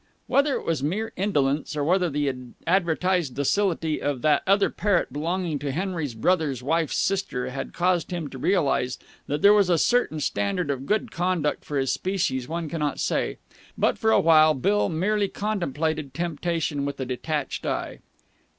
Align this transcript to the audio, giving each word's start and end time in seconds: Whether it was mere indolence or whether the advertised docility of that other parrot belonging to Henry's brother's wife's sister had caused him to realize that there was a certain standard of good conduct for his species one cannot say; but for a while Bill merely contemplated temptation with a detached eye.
Whether 0.25 0.55
it 0.55 0.65
was 0.65 0.81
mere 0.81 1.11
indolence 1.15 1.77
or 1.77 1.83
whether 1.83 2.09
the 2.09 2.33
advertised 2.65 3.35
docility 3.35 4.01
of 4.01 4.23
that 4.23 4.41
other 4.47 4.71
parrot 4.71 5.13
belonging 5.13 5.59
to 5.59 5.71
Henry's 5.71 6.15
brother's 6.15 6.63
wife's 6.63 6.97
sister 6.97 7.49
had 7.51 7.71
caused 7.75 8.09
him 8.09 8.27
to 8.31 8.39
realize 8.39 8.97
that 9.27 9.43
there 9.43 9.53
was 9.53 9.69
a 9.69 9.77
certain 9.77 10.19
standard 10.19 10.71
of 10.71 10.87
good 10.87 11.11
conduct 11.11 11.63
for 11.63 11.77
his 11.77 11.91
species 11.91 12.47
one 12.47 12.67
cannot 12.67 12.99
say; 12.99 13.37
but 13.77 13.95
for 13.99 14.09
a 14.09 14.19
while 14.19 14.55
Bill 14.55 14.89
merely 14.89 15.27
contemplated 15.27 16.15
temptation 16.15 16.83
with 16.83 16.99
a 16.99 17.05
detached 17.05 17.63
eye. 17.67 17.99